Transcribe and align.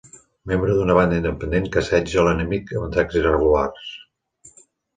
Membre 0.51 0.77
d'una 0.77 0.95
banda 0.99 1.19
independent 1.21 1.67
que 1.75 1.79
assetja 1.83 2.25
l'enemic 2.31 2.75
amb 2.81 2.89
atacs 2.89 3.21
irregulars 3.23 3.95